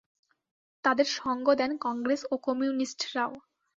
[0.85, 3.31] তাঁদের সঙ্গ দেন কংগ্রেস ও কমিউনিস্টরাও।